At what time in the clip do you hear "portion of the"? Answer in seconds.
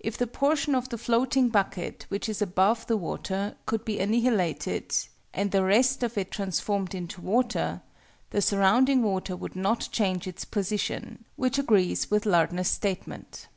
0.26-0.98